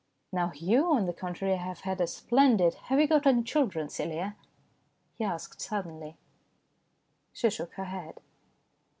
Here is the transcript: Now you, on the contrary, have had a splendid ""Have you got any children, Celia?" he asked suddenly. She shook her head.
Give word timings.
Now 0.33 0.51
you, 0.55 0.91
on 0.93 1.05
the 1.05 1.13
contrary, 1.13 1.57
have 1.57 1.81
had 1.81 2.01
a 2.01 2.07
splendid 2.07 2.73
""Have 2.89 2.99
you 2.99 3.05
got 3.05 3.27
any 3.27 3.43
children, 3.43 3.87
Celia?" 3.87 4.35
he 5.19 5.23
asked 5.23 5.61
suddenly. 5.61 6.17
She 7.33 7.51
shook 7.51 7.73
her 7.73 7.85
head. 7.85 8.19